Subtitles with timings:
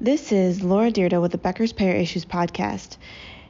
[0.00, 2.98] This is Laura Dyrda with the Becker's Payer Issues podcast.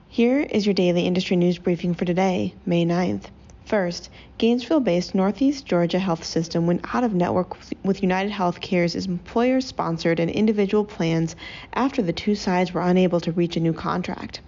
[0.09, 3.25] Here is your daily industry news briefing for today, May 9th.
[3.67, 4.09] First,
[4.39, 10.19] Gainesville based Northeast Georgia Health System went out of network with United Healthcare's employer sponsored
[10.19, 11.37] and individual plans
[11.75, 14.41] after the two sides were unable to reach a new contract.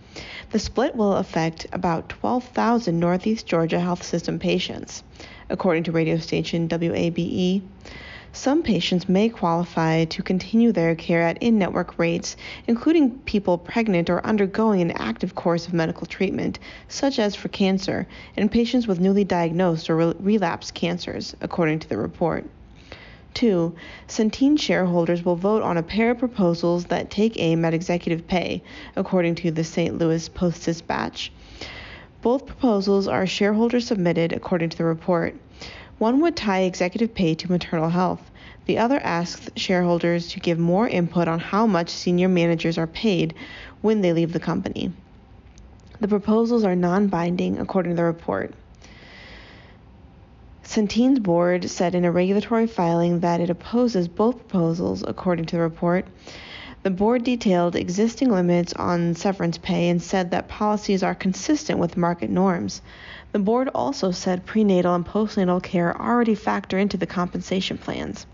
[0.52, 5.02] The split will affect about 12,000 Northeast Georgia Health System patients,
[5.50, 7.60] according to radio station WABE.
[8.32, 12.36] Some patients may qualify to continue their care at in network rates,
[12.68, 18.06] including people pregnant or undergoing an active course of medical treatment, such as for cancer,
[18.36, 22.48] and patients with newly diagnosed or re- relapsed cancers, according to the report.
[23.34, 23.74] 2.
[24.06, 28.62] Centene shareholders will vote on a pair of proposals that take aim at executive pay,
[28.94, 29.98] according to the St.
[29.98, 31.32] Louis Post Dispatch.
[32.22, 35.34] Both proposals are shareholder submitted, according to the report.
[36.00, 38.30] One would tie executive pay to maternal health.
[38.64, 43.34] The other asks shareholders to give more input on how much senior managers are paid
[43.82, 44.94] when they leave the company.
[46.00, 48.54] The proposals are non binding, according to the report.
[50.62, 55.62] Centene's board said in a regulatory filing that it opposes both proposals, according to the
[55.62, 56.06] report.
[56.82, 61.98] The board detailed existing limits on severance pay and said that policies are consistent with
[61.98, 62.80] market norms.
[63.32, 68.24] The board also said prenatal and postnatal care already factor into the compensation plans.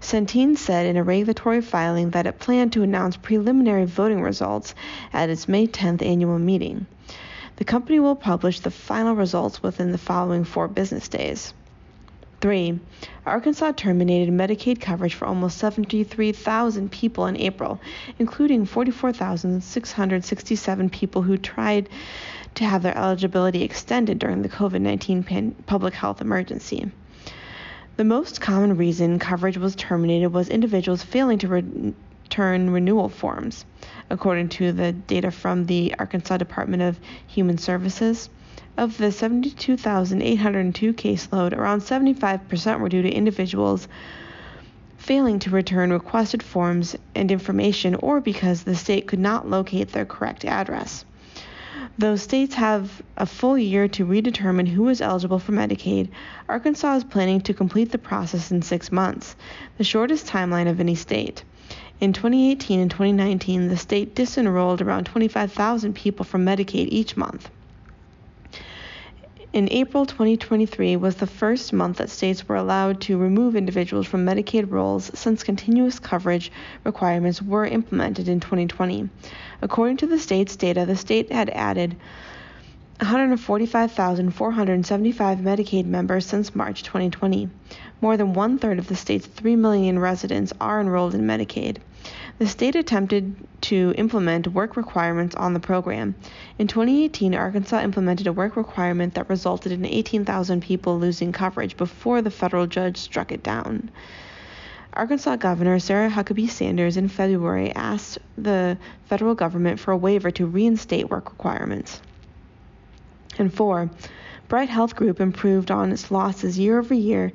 [0.00, 4.74] Centene said in a regulatory filing that it planned to announce preliminary voting results
[5.12, 6.86] at its May 10th annual meeting.
[7.58, 11.54] The company will publish the final results within the following four business days.
[12.40, 12.78] 3.
[13.26, 17.80] Arkansas terminated Medicaid coverage for almost 73,000 people in April,
[18.18, 21.88] including 44,667 people who tried
[22.54, 26.90] to have their eligibility extended during the COVID 19 pan- public health emergency.
[27.96, 31.94] The most common reason coverage was terminated was individuals failing to
[32.38, 33.64] return renewal forms,
[34.10, 38.30] according to the data from the Arkansas Department of Human Services.
[38.76, 43.88] Of the 72,802 caseload, around 75% were due to individuals
[44.98, 50.06] failing to return requested forms and information or because the state could not locate their
[50.06, 51.04] correct address.
[51.98, 56.10] Though states have a full year to redetermine who is eligible for Medicaid,
[56.48, 59.34] Arkansas is planning to complete the process in six months,
[59.76, 61.42] the shortest timeline of any state.
[62.00, 67.50] In 2018 and 2019, the state disenrolled around 25,000 people from Medicaid each month.
[69.52, 74.24] In April 2023 was the first month that states were allowed to remove individuals from
[74.24, 76.52] Medicaid rolls since continuous coverage
[76.84, 79.08] requirements were implemented in 2020.
[79.60, 81.96] According to the state's data, the state had added
[83.00, 87.48] 145,475 Medicaid members since March 2020.
[88.00, 91.76] More than one third of the state's 3 million residents are enrolled in Medicaid.
[92.38, 96.16] The state attempted to implement work requirements on the program.
[96.58, 102.20] In 2018, Arkansas implemented a work requirement that resulted in 18,000 people losing coverage before
[102.20, 103.92] the federal judge struck it down.
[104.92, 110.46] Arkansas Governor Sarah Huckabee Sanders in February asked the federal government for a waiver to
[110.46, 112.00] reinstate work requirements.
[113.38, 113.88] And four,
[114.48, 117.32] Bright Health Group improved on its losses year over year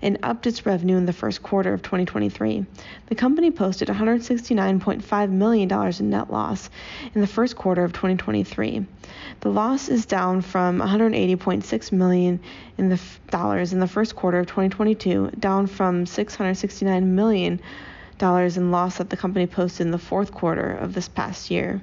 [0.00, 2.64] and upped its revenue in the first quarter of 2023.
[3.06, 6.70] The company posted $169.5 million in net loss
[7.14, 8.86] in the first quarter of 2023.
[9.40, 12.40] The loss is down from 180.6 million
[12.78, 17.60] in the dollars in the first quarter of 2022, down from 669 million
[18.16, 21.82] dollars in loss that the company posted in the fourth quarter of this past year.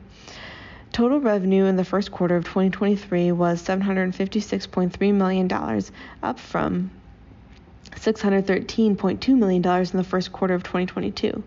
[0.92, 5.50] Total revenue in the first quarter of 2023 was $756.3 million,
[6.22, 6.92] up from
[7.92, 11.44] $613.2 million in the first quarter of 2022.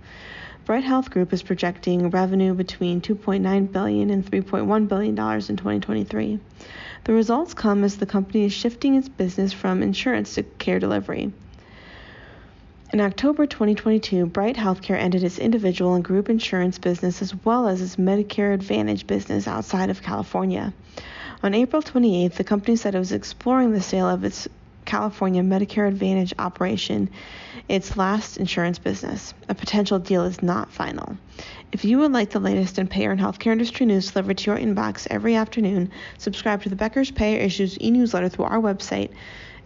[0.65, 6.41] Bright Health Group is projecting revenue between $2.9 billion and $3.1 billion in 2023.
[7.05, 11.35] The results come as the company is shifting its business from insurance to care delivery.
[12.95, 17.81] In October 2022, Bright Healthcare ended its individual and group insurance business as well as
[17.81, 20.73] its Medicare Advantage business outside of California.
[21.43, 24.47] On April 28th, the company said it was exploring the sale of its
[24.85, 27.11] California Medicare Advantage operation,
[27.69, 29.35] its last insurance business.
[29.49, 31.17] A potential deal is not final.
[31.73, 34.61] If you would like the latest in payer and healthcare industry news delivered to your
[34.61, 39.11] inbox every afternoon, subscribe to the Becker's Payer Issues e newsletter through our website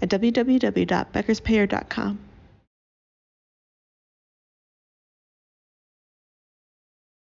[0.01, 2.19] at www.beckerspayer.com.